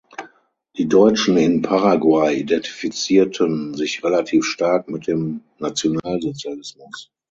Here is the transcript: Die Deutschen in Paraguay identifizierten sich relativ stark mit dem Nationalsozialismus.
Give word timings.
Die 0.77 0.87
Deutschen 0.87 1.37
in 1.37 1.61
Paraguay 1.61 2.33
identifizierten 2.39 3.75
sich 3.75 4.03
relativ 4.03 4.45
stark 4.45 4.89
mit 4.89 5.05
dem 5.05 5.41
Nationalsozialismus. 5.59 7.11